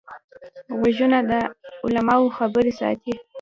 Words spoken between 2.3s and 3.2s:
خبرې ساتي